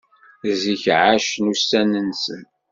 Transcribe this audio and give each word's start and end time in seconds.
Zik 0.61 0.83
εacen 0.95 1.49
ussan-nsen. 1.53 2.43